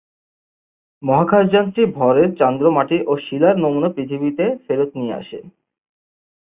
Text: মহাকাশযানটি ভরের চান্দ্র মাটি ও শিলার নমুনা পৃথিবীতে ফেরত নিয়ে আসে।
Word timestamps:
মহাকাশযানটি 1.03 1.81
ভরের 1.97 2.29
চান্দ্র 2.39 2.65
মাটি 2.71 2.97
ও 3.05 3.13
শিলার 3.25 3.55
নমুনা 3.57 3.89
পৃথিবীতে 3.95 4.45
ফেরত 4.65 4.89
নিয়ে 4.99 5.17
আসে। 5.21 5.39